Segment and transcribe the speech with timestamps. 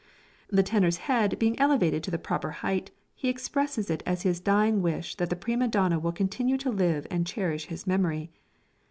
[0.49, 4.81] The tenor's head being elevated to the proper height, he expresses it as his dying
[4.81, 8.31] wish that the prima donna will continue to live and cherish his memory.